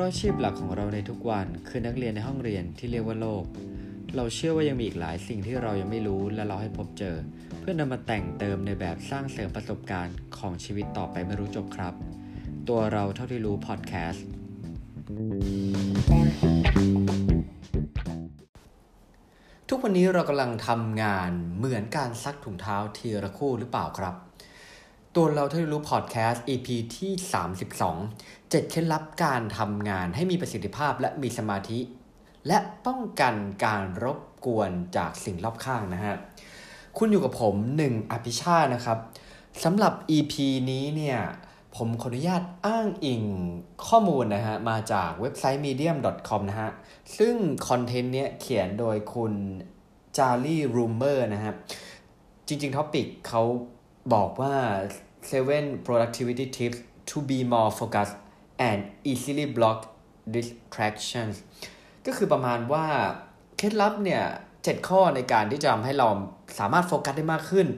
[0.00, 3.44] ราะอาชีพหลักของเราในทุกวันคือนักเรียนในห้องเรียนที่เรียกว่าโลก
[4.16, 7.16] เราเชื่อว่ายังมีอีกหลายสิ่งที่เรายังไม่รู้และเราให้พบเจอ
[7.60, 11.94] เพื่อนำมาแต่งเติมในแบบสร้างเสริมประสบการณ์ของชีวิตต่อไปไม่รู้จบครับ
[12.68, 14.26] ตัวเราเท่าที่รู้พอดแคสต์
[19.68, 24.14] ทุกวันนี้เรากำลังทำงานเหมือนการซักถุงเท้าทีละคู่หรือเปล่าครับ
[25.16, 27.12] ตัวเราที่รู้พอดแคสต์ EP ที่
[27.76, 31.78] 32 7 เคล็ดลับการทำงานให้มีประสิทธิภาพและมีสมาธิ
[32.46, 36.14] และป้องกันการรบกวนจากสิ่งรอบข้างนะฮะ
[36.98, 38.98] คุณอยู่กับผมหนึ่งอภิชาตนะครับ
[39.64, 40.34] สำหรับ EP
[40.70, 41.18] นี้เนี่ย
[41.76, 43.22] ผมขออนุญาตอ้างอิง
[43.86, 46.70] ข้อมูลนะฮะ มาจากเว็บไซต์ medium.com นะฮะ
[47.18, 47.34] ซึ่ง
[47.68, 49.32] คอนเทนต์เนี้ยเขียนโดยคุณ
[50.16, 51.54] จารีรูเมอร์นะฮะ
[52.46, 53.42] จริงๆท็อปิกเขา
[54.12, 54.56] บอกว่า
[55.30, 56.78] seven productivity tips
[57.10, 58.16] to be more focused
[58.68, 58.80] and
[59.10, 59.78] easily block
[60.34, 61.34] distractions
[62.06, 62.86] ก็คือประมาณว่า
[63.56, 64.24] เคล็ดลับเนี่ย
[64.64, 66.08] เจ็ดข้อในการที่จะทำให้เรา
[66.58, 67.68] สามารถโฟกัสได้มากขึ้น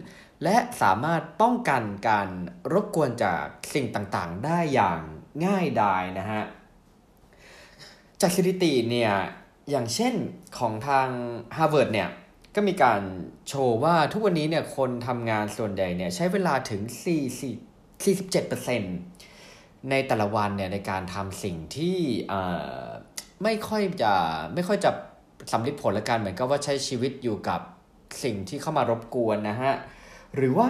[0.42, 2.28] และสามารถป้องกันการ
[2.72, 5.00] รบกวนจากสิ่งต่างๆ ได้อย่าง
[5.46, 6.44] ง่ายดายนะฮะ
[8.20, 9.12] จากสถิติเนี่ย
[9.70, 10.14] อย่างเช่น
[10.58, 11.08] ของทาง
[11.56, 12.08] Harvard เนี่ย
[12.54, 13.00] ก็มีการ
[13.48, 17.06] โชว์ว่าทุกวันนี้เนี่ยคนทำงานส่วนใหญ่เนี่ยใช้เวลาถึง4
[18.04, 21.98] 47%ในแต่ละวันเนี่ยในการทำสิ่งที่
[23.42, 24.12] ไม่ค่อยจะ
[24.54, 24.90] ไม่ค่อยจะ
[25.52, 27.60] สำลิดผลละกันเหมือนกับว่าใช้ชีวิตอยู่กับ
[28.22, 29.72] สิ่งที่เข้ามารบกวนนะฮะ
[30.36, 30.68] หรือว่า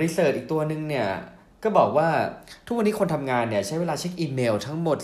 [0.00, 1.08] รีเสิร์ชอีกตัวหนึ่งเนี่ย
[1.62, 2.08] ก็บอกว่า
[2.66, 4.98] ทุกวันนี้คนทำงานเนี่ยใช้เวลาเช็คอีเมลทั้งหมด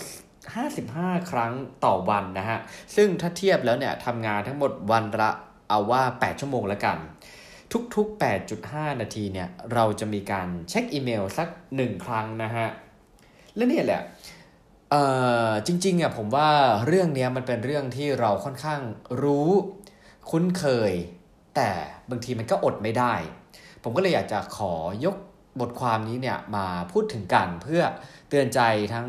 [0.49, 1.53] 55 ครั้ง
[1.85, 2.59] ต่อวันนะฮะ
[2.95, 5.31] ซึ่งถ้าเทียบแล้วเนี่ยทำงานทั้งหมดวันละ
[5.69, 6.97] เอาว่า 8 ชั่วโมงละกัน
[7.95, 8.21] ทุกๆ
[8.59, 11.47] 8.5 นาทีเนี่ย เราจะมีการเช็คอีเมลสัก
[11.77, 12.67] 1 ครั้งนะฮะ
[13.55, 14.01] และเนี่ยแหละ
[14.89, 15.03] เอ่
[15.47, 16.49] อจริงๆอะผมว่า
[16.87, 18.81] เรื่องนี้มันเป็นเรื่องที่เราค่อนข้าง
[19.23, 19.49] รู้
[20.29, 20.93] คุ้นเคย
[21.55, 21.69] แต่
[22.09, 23.13] บางทีมันก็อดไม่ได้
[23.83, 24.73] ผมก็เลยอยากจะขอ
[25.05, 25.15] ยก
[25.61, 27.81] บทความนี้เนี่ยมาพูดถึงกันเพื่อ
[28.29, 28.59] เตือนใจ
[28.93, 29.07] ทั้ง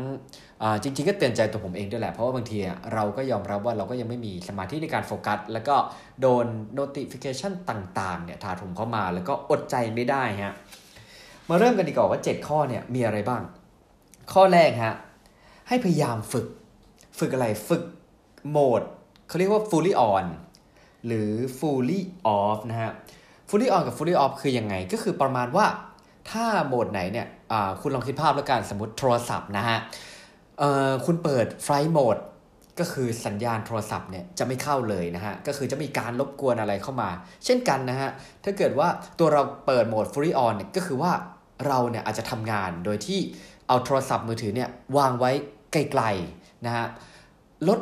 [0.83, 2.57] จริง ๆ ก็เตือนใจตัวผมเองด้วยแหละ เพราะว่าบางที
[2.93, 5.75] เราก็ยอมรับว่าเราก็ยังไม่มีสมาธิในการโฟกัส แล้วก็
[6.21, 6.45] โดน
[6.79, 10.55] notification ต่างๆเนี่ยถาถมเข้ามาแล้วก็อดใจไม่ได้ฮะ
[11.49, 13.41] มาเริ่มกันดีกว่าว่า 7 ข้อเนี่ยมีอะไรบ้าง
[14.33, 14.95] ข้อแรกฮะ
[15.67, 16.47] ให้พยายามฝึก
[17.19, 17.83] ฝึกอะไรฝึก
[18.49, 18.81] โหมด
[19.27, 20.25] เขาเรียกว่า fully on
[21.05, 21.99] หรือ fully
[22.39, 22.91] off นะฮะ
[23.49, 25.65] fully on กับ fully off คือยังไง ก็คือประมาณว่า
[26.31, 27.27] ถ้าโหมดไหนเนี่ย
[27.81, 29.77] คุณลองคิดภาพแล้วกันสมมติโทรศัพท์นะฮะ
[30.59, 32.17] เอ่อคุณเปิดไฟล์โหมด
[32.79, 37.09] ก็คือสัญญาณโทรศัพท์เนี่ยจะไม่เข้าเลยนะฮะ ก็คือจะมีการรบกวนอะไรเข้ามา
[37.45, 38.09] เช่นกันนะฮะ
[38.43, 38.87] ถ้าเกิดว่า
[39.19, 41.11] ตัวเราเปิดโหมด fully on เนี่ยก็คือว่า
[41.67, 43.19] เราเนี่ยอาจจะทำงานโดยที่
[43.67, 45.31] เอาโทรศัพท์มือถือเนี่ยวางไว้
[45.71, 46.85] ไกลๆนะฮะ
[47.67, 47.79] ลด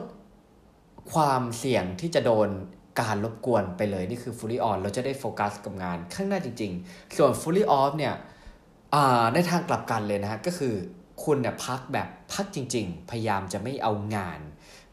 [1.13, 2.49] ความเสี่ยงที่จะโดน
[3.01, 8.13] การรบกวนไปเลยนี่คือ fully on เราจะได้โฟกัสกับงานข้างหน้าจริง ๆ ส่วน fully off เนี่ย
[9.33, 10.75] ในทางกลับกันเลยนะฮะก็คือ
[11.23, 14.39] คุณเนี่ยพักแบบพักจริง ๆ พยายามจะไม่เอางาน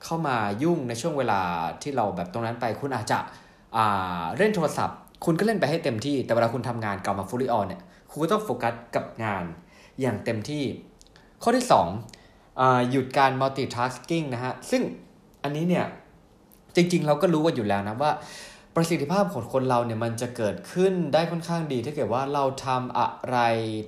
[0.04, 1.40] เข้ามายุ่งในช่วงเวลา
[1.82, 3.18] ที่เราแบบตรงนั้นไป คุณอาจจะ
[4.36, 9.44] เล่นโทรศัพท์ คุณก็เล่นไปให้เต็มที่ แต่เวลาคุณทำงานกลับมา fully on เนี่ย คุณก็ต้องโฟกัสกับงาน
[10.00, 10.64] อย่างเต็มที่
[11.42, 11.66] ข้อที่
[12.28, 14.82] 2หยุดการ multitasking นะฮะ ซึ่ง
[15.42, 15.86] อันนี้เนี่ย
[16.76, 18.12] จริงๆ เราก็รู้กันอยู่แล้วนะว่า
[18.74, 23.38] ประสิทธิภาพของคนเราเนี่ยมันจะเกิดขึ้นได้ค่อนข้างดี ถ้าเกิดว่าเราทำอะไร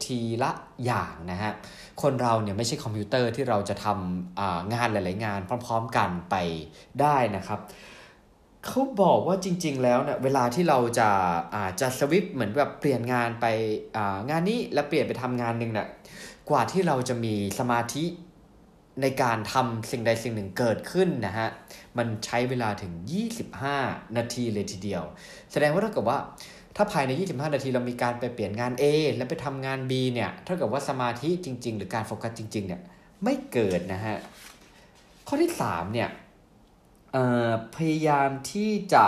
[0.06, 0.50] ทีละ
[0.84, 1.52] อย่างนะฮะ
[2.02, 6.34] คนเราเนี่ยไม่ใช่คอมพิวเตอร์ที่เราจะทำงานหลาย ๆ งานพร้อม ๆ กันไป
[7.00, 7.60] ได้นะครับ
[8.66, 11.08] เขาบอกว่าจริง ๆ แล้วเนี่ยเวลาที่เราจะ
[11.54, 13.46] อาจะสวิปเหมือนแบบเปลี่ยนงานไป
[14.30, 15.88] งานนี้แล้วเปลี่ยนไปทำงานหนึ่งเนี่ย
[16.50, 18.04] กว่าที่เราจะมีสมาธิ
[19.02, 21.48] ในการทำสิ่งใดสิ่งหนึ่งเกิดขึ้นนะฮะ
[21.98, 22.92] มันใช้เวลาถึง
[23.56, 25.02] 25 นาทีเลยทีเดียว
[25.52, 26.18] แสดงว่าถ้าเกิดว่า
[26.76, 28.84] ถ้าภายใน 25 นาทีเรามีการไปเปลี่ยนงาน A
[29.16, 32.82] แล้วไปทำงาน B เนี่ยถ้ากิดว่าสมาธิจริง ๆ หรือการโฟกัสจริง ๆ เนี่ย
[33.24, 34.16] ไม่เกิดนะฮะ
[35.26, 36.08] ข้อที่ 3 เนี่ย
[37.76, 39.06] พยายามที่จะ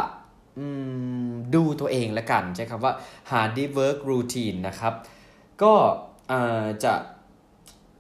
[1.55, 2.93] ดูตัวเองละกัน ใช้คำว่า
[3.31, 4.95] หา deep work routine นะครับ
[5.63, 5.75] ก็
[6.85, 6.95] จะ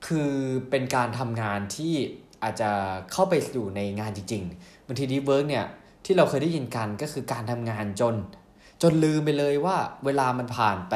[0.06, 0.30] คือ
[0.70, 1.94] เป็นการทำงานที่
[2.42, 2.70] อาจจะ
[3.12, 5.66] เข้าไปสู่ในงานจริงๆบางที deep work เนี่ย
[6.04, 8.16] ที่เราเคยได้ยินกันก็คือการทำงานจน
[8.82, 10.94] จนลืมไปเลยว่าเวลามันผ่านไป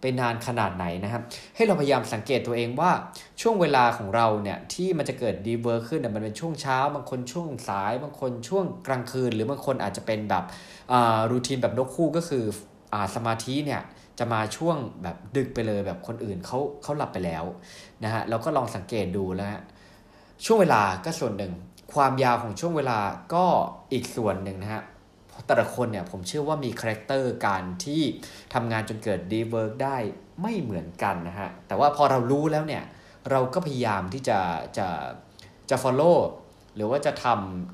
[0.00, 1.22] ไปนานขนาดไหนนะครับ
[1.56, 2.90] ให้เราพยายามสังเกตตัวเองว่า
[3.40, 10.44] ช่วงเวลาของเราเนี่ยที่มันจะเกิด deep work ขึ้นเนี่ยมันเป็นช่วงเช้า บางคนช่วงสาย บางคนช่วงกลางคืน หรือบางคนอาจจะเป็นแบบ
[11.30, 12.44] routine แบบนกฮูกก็คือ
[12.92, 13.82] เออ สมาธิเนี่ย
[14.18, 17.44] จะมาช่วงแบบดึกไปเลยแบบคนอื่นเขาเขาหลับไปแล้ว
[18.04, 19.48] นะฮะเราก็ลองสังเกตดูแล้ว
[20.44, 21.52] ช่วงเวลาก็ส่วนหนึ่ง
[21.94, 22.98] ความยาวของช่วงเวลา
[23.34, 23.44] ก็
[23.92, 24.82] อีกส่วนหนึ่งนะฮะ
[25.46, 28.02] แต่ละคนเนี่ยผมเชื่อว่ามี character การที่
[28.54, 29.96] ทำงานจนเกิด deep work ได้
[30.42, 32.84] ไม่เหมือนกันนะฮะ แต่ว่าพอเรารู้แล้วเนี่ย
[33.30, 34.38] เราก็พยายามที่จะ
[34.78, 34.88] จะ
[35.70, 36.18] จะ follow
[36.74, 37.26] หรือว่าจะท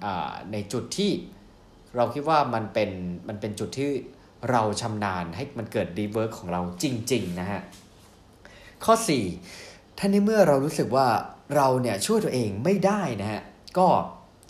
[0.02, 1.12] ำในจุดที่
[1.96, 2.90] เราคิดว่ามันเป็น
[3.28, 3.90] มันเป็นจุดที่
[4.50, 7.60] เราชำนาญให้มันเกิด deep work ของเราจริง ๆ นะฮะ
[8.84, 8.94] ข้อ
[9.46, 11.06] 4ท่านในเมื่อเรารู้สึกว่า
[11.56, 13.42] เราเนี่ยช่วยตัวเองไม่ได้นะฮะ
[13.78, 13.86] ก็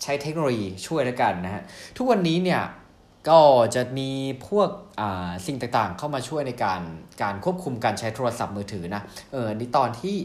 [0.01, 1.61] ใช้เทคโนโลยีช่วยแล้วกันนะฮะ
[1.97, 2.61] ทุกวันนี้เนี่ย
[3.29, 3.41] ก็
[3.75, 4.09] จะมี
[4.47, 4.69] พวก
[5.45, 6.81] สิ่งต่างๆ เข้ามาช่วยในการ
[7.21, 9.01] การควบคุมการใช้โทรศัพท์มือถือนะ
[9.31, 10.15] เออในตอนที่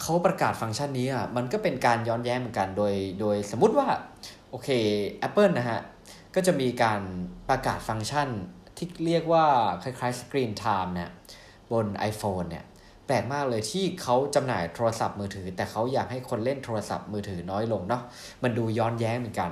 [0.00, 3.88] เขาประกาศฟังก์ชันนี้อะมันก็เป็นการย้อนแย้งเหมือนกันโดยโดยสมมุติว่า
[4.50, 4.68] โอเค
[5.26, 5.80] Apple นะฮะ
[6.34, 7.00] ก็จะมีการ
[7.48, 8.28] ประกาศฟังก์ชัน
[8.82, 9.46] ที่เรียกว่า
[9.82, 11.10] คล้ายๆ Screen Time เนี่ย
[11.72, 12.64] บน iPhone เนี่ย
[13.06, 18.02] แปลกมากเลยที่เขาจำหน่ายโทรศัพท์มือถือ แต่เขาอยากให้คนเล่นโทรศัพท์มือถือน้อยลงเนาะ
[18.42, 19.50] มันดูย้อนแย้งเหมือนกัน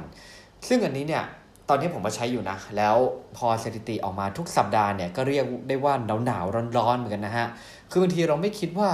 [0.68, 1.24] ซึ่งอันนี้เนี่ย
[1.68, 2.96] ตอนนี้ผมมาใช้อยู่นะ แล้ว
[3.36, 7.46] พอสถิติออกมาทุกสัปดาห์เนี่ยก็เรียกได้ว่าหนาวหนาวร้อนร้อนเหมือนกันนะฮะ
[7.90, 8.90] คือบางทีเราไม่คิดว่า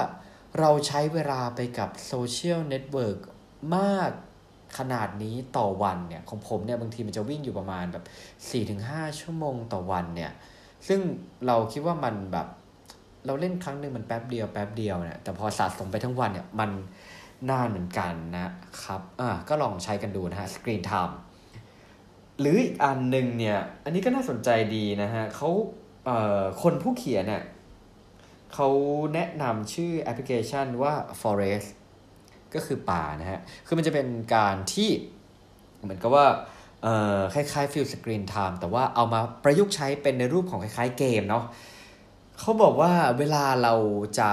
[0.58, 3.18] เราใช้เวลาไปกับ social network
[3.76, 4.10] มาก
[4.78, 8.04] ขนาดนี้ต่อวันเนี่ยของผมเนี่ยบางทีมันจะวิ่งอยู่ประมาณแบบ
[8.82, 10.32] 4-5ชั่วโมงต่อวันเนี่ย
[10.88, 11.00] ซึ่ง
[11.46, 12.46] เราคิดว่ามันแบบ
[13.26, 16.70] เราเล่นครั้งหนึ่งมันแป๊บเดียวแป๊บเดียวเนี่ยแต่พอสะสมไปทั้งวันเนี่ยมัน
[17.50, 18.48] นานเหมือนกันนะ
[18.82, 21.18] ครับอ่าก็ลองใช้กันดูนะฮะ screen time
[22.40, 25.50] หรืออีกอันหนึ่งเนี่ย อันนี้ก็น่าสนใจดีนะฮะเขา
[26.04, 27.42] เอ่อคนผู้เขียนเนี่ย
[28.54, 28.68] เขา
[29.14, 31.68] แนะนำชื่อแอปพลิเคชันว่า forest
[32.56, 34.90] ก็คือป่านะฮะ คือมันจะเป็นการที่
[35.82, 36.26] เหมือนกับว่า
[37.34, 41.44] คล้ายๆฟิลสกรีนไทม์แต่ว่าเอามาประยุกต์ใช้เป็นในรูปของคล้ายๆเกมเนาะ
[42.40, 43.74] เขาบอกว่าเวลาเรา
[44.18, 44.30] จะ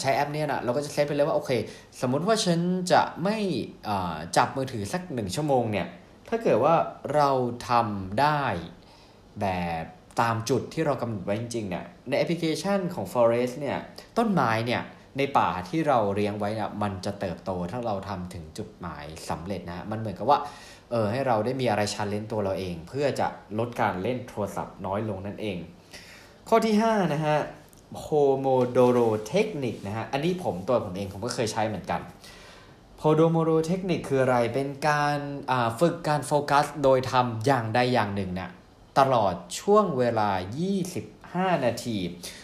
[0.00, 1.50] ใช้แอปเนี้ยนะเราก็จะเซตไปเลยว่า โอเค
[2.00, 2.60] สมมุติว่าฉัน
[2.92, 3.36] จะไม่
[4.36, 5.86] จับมือถือสักหนึ่งชั่วโมงเนี่ย
[6.28, 6.74] ถ้าเกิดว่า
[7.14, 7.30] เรา
[7.68, 8.42] ทำได้
[9.40, 9.46] แบ
[9.82, 9.84] บ
[10.20, 13.78] ตามจุดที่เรากำหนดไว้จริงๆเนี่ยในแอปพลิเคชันของ Forest เนี่ย
[14.18, 14.82] ต้นไม้เนี่ย
[15.18, 20.38] ในป่าที่เราเลี้ยงไว้นี่ยมันจะเติบโตถ้าเราทำถึงจุดหมายสำเร็จนะ มันเหมือนกับว่า
[20.90, 23.28] เออให้เราได้มีอะไรชันเล่นตัวเราเอง เพื่อจะ
[23.58, 25.58] ลดการเล่นโทรศัพท์น้อยลงนั่นเอง
[26.48, 27.36] ข้อที่ 5 นะฮะ
[28.02, 32.00] Pomodoro Technique นะฮะ อันนี้ผมตัวผมเองผมก็เคยใช้เหมือนกัน
[32.98, 35.18] โ o โดโมโ o เทคนิคคืออะไรเป็นการ
[35.80, 38.50] ฝึกการโฟกัส โดยทำอย่างใดอย่างหนึ่งเนี่ย
[38.98, 40.30] ตลอดช่วงเวลา
[40.96, 41.96] 25 นาที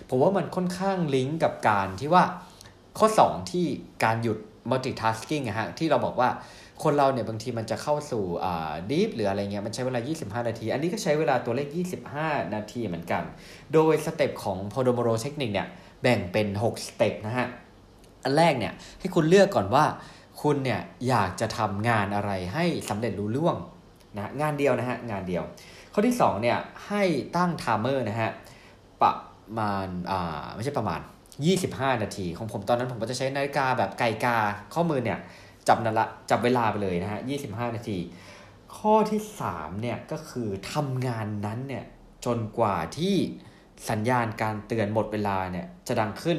[0.08, 2.24] ผมว่ามันค่อนข้างลิงก์กับการที่ว่า
[2.98, 3.66] ข้อ 2 ที่
[4.04, 4.38] การหยุด
[4.70, 6.30] multitasking อะฮะที่เราบอกว่า
[6.82, 10.00] คนเราเนี่ยบางทีมันจะเข้าสู่อ่า deep หรืออะไรเงี้ยมันใช้เวลา
[10.42, 11.68] 25 นาที อันนี้ก็ใช้เวลาตัวเลข
[12.12, 13.22] 25 นาทีเหมือนกัน
[13.74, 15.68] โดย step ของ Pomodoro เทคนิคเนี่ย
[16.02, 17.46] แบ่งเป็น 6 สเต็ปนะฮะ
[18.24, 19.84] อันแรกเนี่ยให้คุณเลือกก่อนว่า
[20.42, 23.56] คุณเนี่ยอยากจะทำงานอะไรให้สำเร็จรู้ล่วง
[24.16, 25.44] นะงานเดียวนะฮะ งานเดียว
[25.92, 27.02] ข้อที่2เนี่ยให้
[27.36, 28.30] ตั้งไทม์เมอร์นะฮะ
[29.02, 29.14] ประ
[29.58, 31.00] มาณอ่าไม่ใช่ประมาณ
[31.48, 34.38] 25 นาที ของผมตอนนั้นผมก็จะใช้นาฬิกาแบบไกกา
[34.74, 35.18] ข้อมือเนี่ย
[35.68, 37.98] จับนาละจับเวลาไปเลยนะฮะ 25 นาที
[38.76, 39.20] ข้อที่
[39.50, 41.84] 3เนี่ยก็คือทำงานนั้นเนี่ย
[42.24, 43.16] จนกว่าที่
[43.90, 46.38] สัญญาณการเตือนหมดเวลาเนี่ยจะดังขึ้น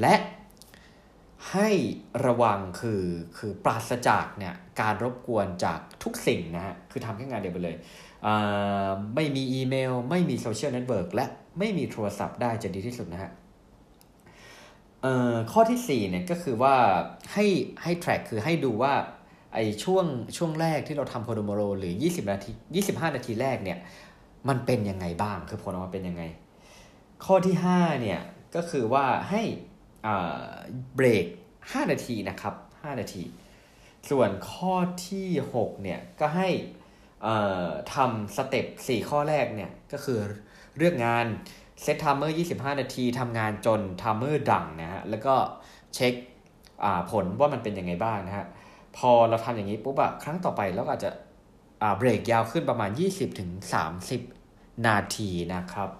[0.00, 0.14] และ
[1.52, 1.68] ให้
[2.26, 3.02] ระวังคือ
[3.38, 7.76] คือปราศจากเนี่ยการรบกวนจากทุกสิ่งนะฮะ คือทำแค่งานเดียวไปเลย
[9.14, 11.26] ไม่มีอีเมล ไม่มี social network และ
[11.58, 13.30] ไม่มีโทรศัพท์ได้จะดีที่สุดนะฮะ
[15.02, 16.74] เอ่อข้อที่4เนี่ยก็คือว่า
[17.32, 17.44] ให้
[17.82, 18.94] ให้ track คือให้ดูว่า
[19.54, 20.06] ไอ้ช่วง
[20.36, 22.50] ช่วงแรกที่เราทำ Pomodoro หรือ 20 นาที
[22.88, 23.78] 25 นาทีแรกเนี่ย
[24.48, 26.22] มันเป็นยังไงบ้างคือผลออกมาเป็นยังไง
[27.24, 28.20] ข้อที่ 5 เนี่ย
[28.54, 29.42] ก็คือว่าให้
[30.06, 30.44] อ่า
[30.94, 31.26] เบรก
[31.58, 33.22] 5 นาทีนะครับ 5 นาที
[34.10, 34.74] ส่วนข้อ
[35.08, 36.48] ที่ 6 เนี่ยก็ให้
[37.26, 40.18] อ่าทำ step 4ข้อแรกเนี่ยก็คือ
[40.76, 41.26] เลือกงาน
[41.82, 45.34] set timer 25 นาทีทำงานจน timer ดังนะฮะ แล้วก็
[45.94, 46.14] เช็ค
[47.10, 48.46] ผลว่ามันเป็นยังไงบ้างนะฮะ
[48.96, 51.10] พอเราทำอย่างนี้ปุ๊บอะครั้งต่อไปเราก็อาจจะ
[51.96, 52.90] เบรกยาวขึ้นประมาณ
[54.08, 55.90] 20-30 นาทีนะครับ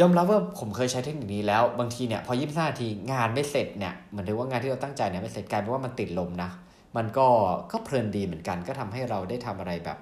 [0.00, 6.50] ยอมรับว่าผมเคยใช้เทคนิคนี้แล้ว บางทีเนี่ยพอยี่สิบห้านาทีงานไม่เสร็จเนี่ยเหมือนถือว่างานที่เราตั้งใจเนี่ยไม่เสร็จกลายเป็นว่ามันติดลมนะ
[6.96, 7.26] มันก็
[7.72, 9.98] ก็เพลินดีเหมือนกัน ก็ทำให้เราได้ทำอะไรแบบ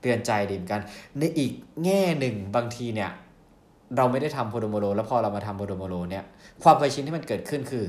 [0.00, 0.82] เตือนใจดีเหมือนกัน
[1.18, 1.52] ในอีก
[1.84, 3.10] แง่หนึ่งบางทีเนี่ย
[3.96, 6.24] เราไม่ได้ทำ Pomodoro แล้วพอเรามาทำ Pomodoro เนี่ย
[6.62, 7.84] ความเคยชินที่มันเกิดขึ้นคือ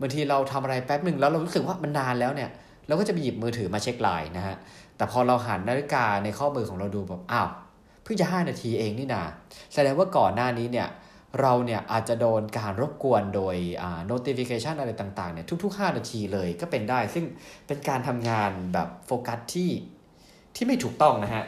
[0.00, 2.50] บางทีเราทำอะไรแป๊บหนึ่งแล้วเรารู้สึกว่ามันนานแล้วเนี่ย
[2.86, 4.56] เราก็จะไปหยิบมือถือมาเช็คไลน์นะฮะ
[4.96, 7.48] แต่พอเราหันนาฬิกาในข้อมือของเราดูแบบอ้าว
[8.02, 9.22] เพิ่งจะ 5 นาทีเองนี่นา
[9.74, 10.88] แสดงว่าก่อนหน้านี้เนี่ย
[11.40, 13.56] เราเนี่ยอาจจะโดนการรบกวนโดย
[14.10, 17.24] notification อะไรต่างๆเนี่ยทุก ๆ 5 นาทีเลยก็เป็นได้ ซึ่ง
[17.66, 19.70] เป็นการทำงานแบบโฟกัสที่
[20.56, 21.44] ที่ไม่ถูกต้องนะฮะ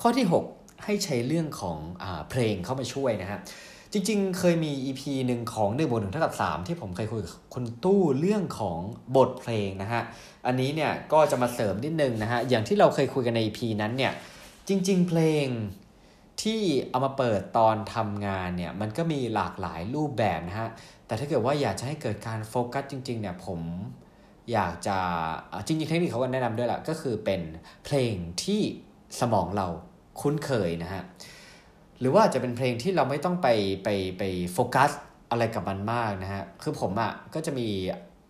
[0.00, 3.40] ข้อที่ 6 ให้ใช้เรื่องของอเพลงเข้ามาช่วยนะฮะ
[3.92, 8.78] จริงๆ เคยมี EP หนึ่งของ1บวกหนึ่งเท่ากับ 3 ที่ผมเคยคุยกับคุณตู้เรื่องของ
[9.16, 10.02] บทเพลงนะฮะ
[10.46, 14.12] อันนี้เนี่ยก็จะมาเสริมนิดนึงนะฮะ อย่างที่เราเคยคุยกันใน EP นั้นเนี่ย
[14.68, 15.46] จริง ๆ เพลง
[16.42, 16.60] ที่
[16.90, 20.68] เอามาเปิดตอนทำงานเนี่ย มันก็มีหลากหลายรูปแบบนะฮะ
[21.06, 23.60] แต่ถ้าเกิดว่าอยากจะให้เกิดการโฟกัสจริง ๆ เนี่ยผม
[24.52, 24.98] อยากจะ
[25.66, 27.40] จริงๆเทคนิคเขาก็แนะนำด้วยแหละก็คือเป็น
[27.84, 28.60] เพลงที่
[29.20, 29.68] สมองเรา
[30.20, 31.02] คุ้นเคยนะฮะ
[32.00, 33.48] หรือว่าจะเป็นเพลงที่เราไม่ต้องไป
[33.84, 34.22] ไปไป
[34.52, 34.90] โฟกัส
[35.30, 37.68] อะไรกับมันมากนะฮะคือผมอะ่ะก็จะมี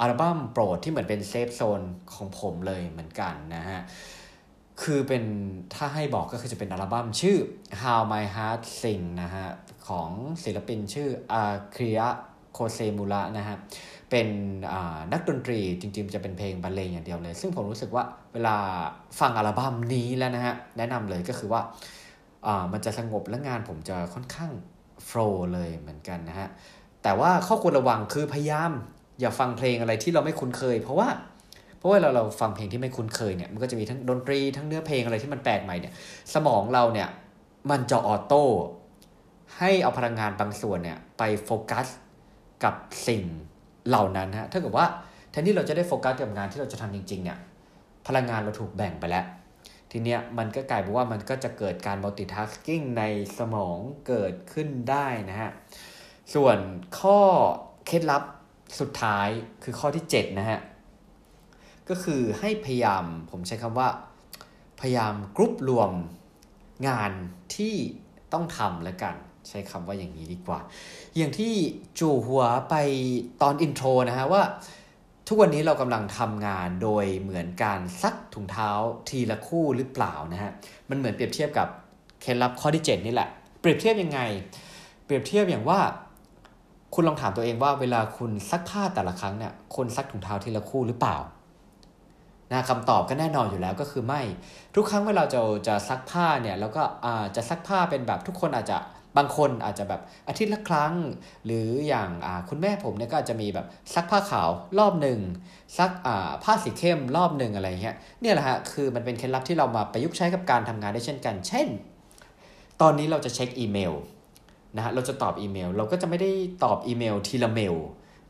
[0.01, 1.81] อัลบั้มโปรดที่เหมือนเป็น safe zone
[2.15, 3.81] ของผมเลยเหมือนกันนะฮะ
[4.83, 5.25] คือเป็น
[5.75, 7.37] ถ้าให้บอกก็คือจะเป็นอัลบั้มชื่อ
[7.81, 9.49] How My Heart Sing นะฮะ
[9.89, 10.11] ของ
[10.45, 11.45] ศิลปินชื่ออา
[11.75, 12.09] คริยะ
[12.53, 13.57] โคเซมูระนะฮะ
[14.11, 14.29] เป็น
[15.13, 18.57] นักดนตรีจริงๆ จะเป็นเพลงบรรเลงอย่างเดียวเลย ซึ่งผมรู้สึกว่าเวลา
[19.21, 21.63] ฟังอัลบั้มนี้แล้วนะฮะแนะนำเลยก็คือว่า
[22.73, 24.51] มันจะสงบและงานผมจะค่อนข้าง
[25.07, 26.49] โฟล์เลยเหมือนกันนะฮะ
[27.03, 28.71] แต่ว่าข้อควรระวังคือพยายาม
[29.21, 31.09] อย่าฟังเพลงอะไรที่เราไม่คุ้นเคย เพราะว่า
[31.79, 35.95] เพราะว่าเราเราฟังเพลงที่ไม่คุ้นเคยเนี่ยมันก็จะมีทั้งดนตรีทั้งเนื้อเพลงอะไรที่มันแปลกใหม่เนี่ย
[36.35, 37.09] สมองเราเนี่ย
[37.71, 38.45] มันจะ auto
[39.59, 41.87] ให้เอาพลังงานบางส่วนเนี่ยไปโฟกัส
[42.65, 42.75] กับ
[43.09, 43.23] สิ่ง
[43.91, 44.87] เหล่านั้นฮะถ้าเกิดว่า
[45.31, 47.39] แทนที่เราจะได้โฟกัสกับงานที่เราจะทำจริงๆเนี่ย
[48.07, 49.27] พลังงานเราถูกแบ่งไปแล้ว
[49.91, 53.03] ทีเนี้ยมันก็กลายเป็นว่ามันก็จะเกิดการ multitasking ใน
[53.39, 55.51] สมองเกิดขึ้นได้นะฮะ
[56.35, 56.59] ส่วน
[56.99, 57.19] ข้อ
[57.87, 58.23] เคล็ดลับ
[58.81, 59.29] สุดท้าย
[59.63, 60.61] คือข้อที่ 7 นะฮะ
[61.89, 63.89] ก็คือให้พยายามผมใช้คำว่า
[64.81, 65.91] พยายามกรุ๊ปรวม
[66.89, 67.13] งาน
[67.57, 67.75] ที่
[68.33, 69.15] ต้องทำแล้วกัน
[69.51, 70.61] ใช้คำว่าอย่างนี้ดีกว่า
[71.17, 71.53] อย่างที่
[71.99, 72.75] จั่วหัวไป
[73.43, 74.43] ตอน intro นะฮะว่า
[75.29, 78.71] ทุกวันนี้เรากำลังทำงานโดยเหมือนการซักถุงเท้า
[79.09, 80.53] ทีละคู่หรือเปล่านะฮะ
[80.91, 81.69] มันเหมือนเปรียบเทียบกับ
[82.23, 83.29] เคล็ดลับข้อที่ 7 นี่แหละ
[83.61, 84.21] เปรียบเทียบยังไง
[85.05, 85.79] เปรียบเทียบอย่างว่า
[86.95, 91.17] คุณลองถามตัวเองว่าเวลาคุณซักผ้าแต่ละครั้งเนี่ยคุณซักถุงเท้าทีละคู่หรือเปล่า
[92.53, 94.23] นะคำตอบก็แน่นอนอยู่แล้วก็คือไม่
[94.75, 96.83] ทุกครั้งเวลาเราจะซักผ้าเนี่ยแล้วก็
[97.37, 98.79] จะซักผ้าเป็นแบบทุกคนอาจจะ
[99.17, 100.95] บางคนอาจจะแบบอาทิตย์ละครั้ง
[101.45, 102.11] หรืออย่าง
[102.49, 104.49] คุณแม่ผมเนี่ยก็อาจจะมีแบบซักผ้าขาว
[104.79, 105.21] รอบหนึ่ง
[105.79, 105.91] ซัก
[106.45, 111.69] ผ้าสีเข้มรอบหนึ่งอะไรเงี้ยเนี่ยแหละฮะคือมันเป็นเคล็ดลับที่เรามาประยุกต์ใช้กับการทำงานได้เช่นกัน เช่น
[112.81, 113.95] ตอนนี้เราจะเช็คอีเมล
[114.77, 116.31] นะฮะเราจะตอบอีเมล เราก็จะไม่ได้
[116.65, 117.75] ตอบอีเมลทีละเมล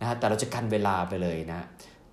[0.00, 1.66] นะฮะแต่เราจะกันเวลาไปเลยนะ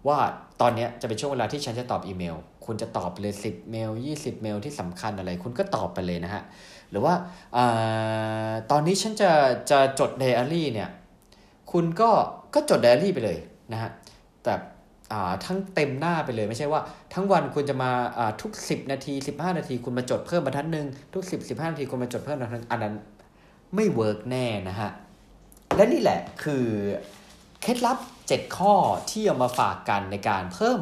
[0.07, 0.17] ว่า
[0.61, 6.43] ตอนนี้จะเป็นช่วงเวลาที่ฉันจะตอบอีเมล คุณจะตอบเลย10 เมล 20 เมลที่สำคัญอะไร คุณก็ตอบไปเลยนะฮะ
[6.91, 7.13] หรือว่า
[7.57, 7.59] อ
[8.71, 9.31] ตอนนี้ฉันจะ
[9.71, 10.89] จะจดไดอารี่เนี่ย
[11.71, 12.09] คุณก็
[12.53, 13.37] ก็จดไดอารี่ไปเลย
[13.71, 13.91] นะฮะ
[14.43, 14.53] แต่
[15.45, 16.81] ทั้งเต็มหน้าไปเลยไม่ใช่ว่า
[17.13, 17.91] ทั้งวันคุณจะมา
[18.41, 22.95] ทุก 10 นาที 15 นาทีคุณมาจดเพิ่มบรรทัดหนึ่งทุก 10 15 นาทีคุณมาจดเพิ่มบรรทัดอันนั้น
[23.75, 24.91] ไม่ work แน่นะฮะ
[25.75, 26.65] และนี่แหละคือ
[27.61, 28.73] เคล็ดลับ 7 ข้อ
[29.09, 30.79] ที่เอามาฝากกันในการเพิ่ม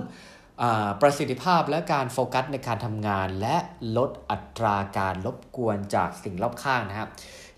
[1.01, 3.57] ประสิทธิภาพและการโฟกัสในการทำงาน และ
[3.97, 7.09] ลดอัตราการรบกวนจากสิ่งรอบข้างนะครับ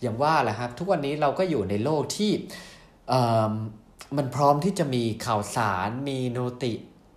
[0.02, 2.32] อย่างว่าแหละครับ ทุกวันนี้เราก็อยู่ในโลกที่
[4.18, 6.74] มันพร้อมที่จะมีข่าวสาร มี noti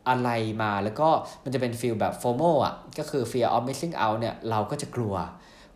[0.09, 0.31] อะไร
[0.63, 1.09] มา แล้วก็
[1.45, 5.15] มันจะเป็น feel แบบ FOMO อะ ก็คือ fear of missing out เนี่ย เราก็จะกลัว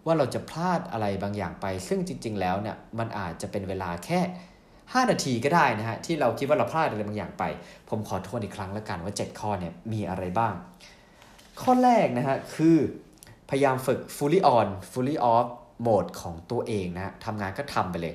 [0.07, 4.21] ว่าเราจะพลาดอะไรบางอย่างไป ซึ่งจริง ๆ แล้วเนี่ย มันอาจจะเป็นเวลาแค่
[4.93, 7.45] 5 นาทีก็ได้นะฮะที่เราคิดว่าเราพลาดอะไรบางอย่างไป
[7.89, 10.55] ผมขอทวนอีกครั้งแล้วกันว่า 7 ข้อเนี่ยมีอะไรบ้าง
[11.63, 12.77] ข้อแรกนะฮะคือ
[13.51, 15.47] พยายามฝึก fully on fully off
[15.83, 18.15] โหมดของตัวเองนะฮะทำงานก็ทำไปเลย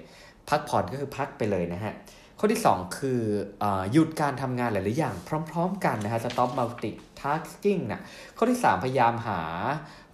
[0.49, 1.93] พักผ่อนก็คือพักไปเลยนะฮะ
[2.41, 3.21] ข้อที่ 2 คือ
[3.63, 5.15] อหยุดการทำงานหลาย ๆ อย่าง
[5.49, 8.01] พร้อม ๆ กันนะฮะ stop multitasking นะ
[8.37, 9.41] ข้อที่ 3 พยายามหา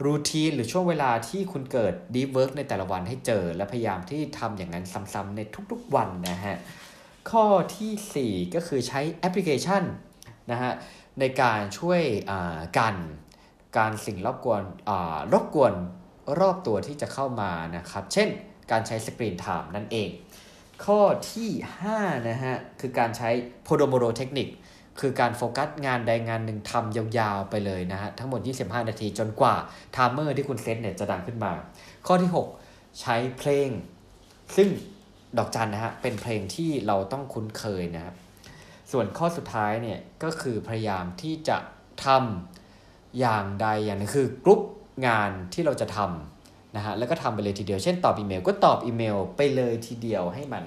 [0.06, 5.42] routine หรือช่วงเวลาที่คุณเกิด deep work ในแต่ละวันให้เจอ และพยายามที่ทำอย่างนั้นซ้ำ ๆ ใน
[5.72, 6.56] ทุก ๆ วันนะฮะ
[7.32, 7.46] ข้อ
[7.78, 9.84] ที่ 4 ก็คือใช้แอปพลิเคชัน
[10.52, 10.72] นะฮะ
[11.20, 12.02] ในการช่วย
[12.78, 12.96] กัน
[13.78, 14.64] การสิ่งรบกวน
[15.34, 15.74] รบกวน
[16.40, 18.30] รอบตัวที่จะเข้ามานะครับ เช่น
[18.72, 20.10] การใช้ screen time นั่นเอง
[20.84, 21.02] ข้อ
[21.34, 21.50] ที่
[21.90, 23.30] 5 นะฮะ คือการใช้
[23.64, 24.48] Pomodoro technique
[25.00, 29.56] คือการโฟกัสงานใดงานหนึ่งทำยาวๆไปเลยนะฮะ ทั้งหมด 25 นาทีจนกว่า
[29.94, 31.54] timer ที่คุณเซตเนี่ยจะดังขึ้นมา
[32.08, 32.32] ข้อที่
[32.64, 33.70] 6 ใช้เพลง
[34.56, 34.70] ซึ่ง
[35.38, 38.16] ดอกจันนะฮะ เป็นเพลงที่เราต้องคุ้นเคยนะครับ
[38.92, 41.58] ส่วนข้อสุดท้ายเนี่ย ก็คือพยายามที่จะ
[42.06, 44.62] ทำอย่างใดอย่างนึงคือกรุ๊ป
[45.08, 46.35] งานที่เราจะทำ
[46.76, 50.66] นะฮะแล้วก็ทำไปเลยทีเดียว เช่นตอบอีเมล ก็ตอบอีเมลไปเลยทีเดียวให้มัน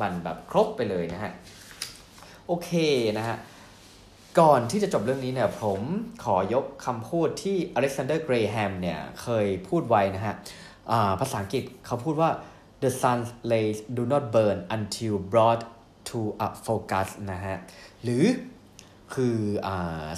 [0.00, 1.32] มันแบบครบไปเลยนะฮะ
[2.46, 2.70] โอเค
[3.18, 3.36] นะฮะ
[4.40, 5.80] ก่อนที่จะจบเรื่องนี้เนี่ยผม
[6.24, 10.34] ขอยกคำพูดที่อเล็กซานเดอร์เกรแฮมเนี่ยเคยพูดไว้นะฮะ
[11.20, 12.30] ภาษาอังกฤษเขาพูดว่า
[12.82, 13.18] the sun
[13.50, 15.62] rays do not burn until brought
[16.08, 17.56] to a focus นะฮะ
[18.02, 18.24] หรือ
[19.14, 19.68] คืออ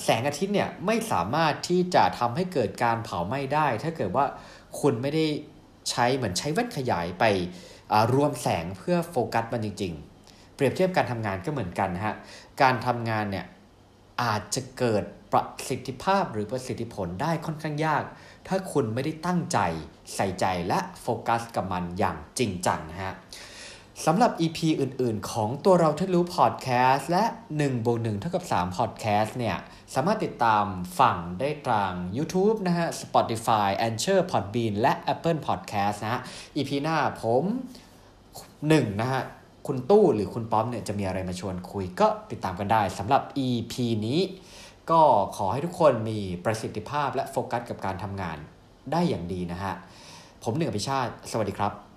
[0.03, 4.25] แสงอาทิตย์เนี่ยไม่สามารถที่จะทำให้เกิดการเผาไหม้ได้ ถ้าเกิดว่า
[4.81, 5.27] คุณไม่ได้
[5.91, 7.25] ใช้เหมือนใช้แว่นขยายไป
[8.15, 9.93] รวมแสงเพื่อโฟกัสมันจริง
[10.25, 12.15] ๆ เปรียบเทียบการทำงานก็เหมือนกันฮะ
[12.63, 13.47] การทำงานเนี่ย
[14.23, 18.05] อาจจะเกิดประสิทธิภาพหรือประสิทธิผลได้ค่อนข้างยาก
[18.49, 19.59] ถ้าคุณไม่ได้ตั้งใจ
[20.15, 23.15] ใส่ใจและโฟกัสกับมันอย่างจริงจังนะฮะ
[24.07, 29.57] สำหรับ EP อื่น ๆ ของตัวเราที่รู้พอดแคสต์และ1บวก1เท่ากับ3พอดแคสต์เนี่ย
[29.95, 30.65] สามารถติดตาม
[31.01, 36.21] ฟังได้ทาง YouTube นะฮะ Spotify Anchor Podbean และ Apple Podcast นะฮะ
[36.57, 37.45] EP หน้าผม
[38.23, 39.23] 1นะฮะ
[39.67, 43.75] คุณตู้หรือคุณป้อมเนี่ยจะมีอะไรมาชวนคุยก็ติดตามกันได้สำหรับ EP
[44.07, 44.21] นี้
[44.91, 45.01] ก็
[45.37, 48.39] ขอให้ทุกคนมีประสิทธิภาพและโฟกัสกับการทำงาน
[48.93, 49.75] ได้อย่างดีนะฮะ
[50.45, 51.88] ผมหนึ่งอภิชาติ สวัสดีครับ